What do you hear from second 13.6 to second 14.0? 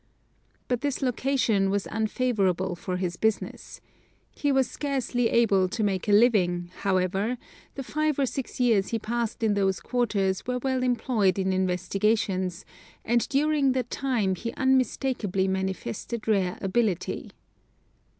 the